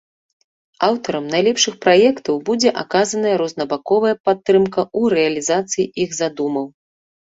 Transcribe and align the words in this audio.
Аўтарам 0.87 1.27
найлепшых 1.33 1.75
праектаў 1.83 2.41
будзе 2.49 2.69
аказаная 2.85 3.35
рознабаковая 3.45 4.15
падтрымка 4.27 4.81
ў 4.99 5.17
рэалізацыі 5.19 5.91
іх 6.05 6.21
задумаў. 6.27 6.65